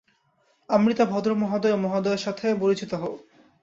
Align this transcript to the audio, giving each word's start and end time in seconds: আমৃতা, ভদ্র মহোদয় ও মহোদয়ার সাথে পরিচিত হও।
আমৃতা, 0.69 1.05
ভদ্র 1.05 1.31
মহোদয় 1.35 1.73
ও 1.73 1.77
মহোদয়ার 1.77 2.23
সাথে 2.25 2.45
পরিচিত 2.61 2.91
হও। 2.93 3.13